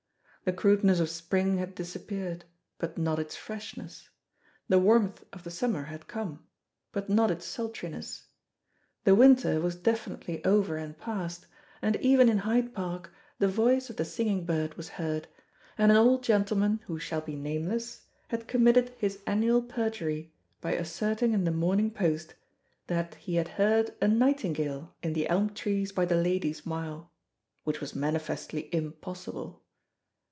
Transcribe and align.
The 0.43 0.51
crudeness 0.53 0.99
of 0.99 1.11
spring 1.11 1.57
had 1.59 1.75
disappeared, 1.75 2.45
but 2.79 2.97
not 2.97 3.19
its 3.19 3.35
freshness; 3.35 4.09
the 4.67 4.79
warmth 4.79 5.23
of 5.31 5.43
the 5.43 5.51
summer 5.51 5.83
had 5.83 6.07
come, 6.07 6.47
but 6.91 7.07
not 7.07 7.29
its 7.29 7.45
sultriness; 7.45 8.25
the 9.03 9.13
winter 9.13 9.61
was 9.61 9.75
definitely 9.75 10.43
over 10.43 10.77
and 10.77 10.97
past, 10.97 11.45
and 11.79 11.95
even 11.97 12.27
in 12.27 12.39
Hyde 12.39 12.73
Park 12.73 13.13
the 13.37 13.47
voice 13.47 13.91
of 13.91 13.97
the 13.97 14.03
singing 14.03 14.43
bird 14.43 14.73
was 14.77 14.89
heard, 14.89 15.27
and 15.77 15.91
an 15.91 15.97
old 15.99 16.23
gentleman, 16.23 16.79
who 16.87 16.97
shall 16.97 17.21
be 17.21 17.35
nameless, 17.35 18.07
had 18.29 18.47
committed 18.47 18.91
his 18.97 19.19
annual 19.27 19.61
perjury 19.61 20.33
by 20.59 20.71
asserting 20.71 21.33
in 21.33 21.43
the 21.43 21.51
Morning 21.51 21.91
Post 21.91 22.33
that 22.87 23.13
he 23.13 23.35
had 23.35 23.47
heard 23.47 23.93
a 24.01 24.07
nightingale 24.07 24.95
in 25.03 25.13
the 25.13 25.29
elm 25.29 25.51
trees 25.53 25.91
by 25.91 26.03
the 26.03 26.15
Ladies' 26.15 26.65
Mile, 26.65 27.11
which 27.63 27.79
was 27.79 27.95
manifestly 27.95 28.73
impossible. 28.73 29.59